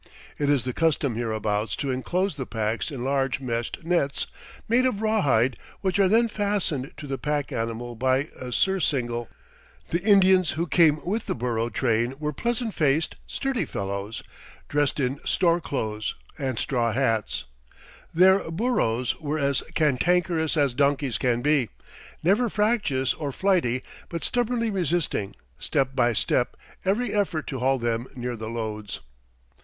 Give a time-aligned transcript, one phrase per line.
[0.39, 4.25] It is the custom hereabouts to enclose the packs in large meshed nets
[4.67, 9.29] made of rawhide which are then fastened to the pack animal by a surcingle.
[9.89, 14.23] The Indians who came with the burro train were pleasant faced, sturdy fellows,
[14.69, 17.43] dressed in "store clothes" and straw hats.
[18.11, 21.69] Their burros were as cantankerous as donkeys can be,
[22.23, 28.07] never fractious or flighty, but stubbornly resisting, step by step, every effort to haul them
[28.15, 29.01] near the loads.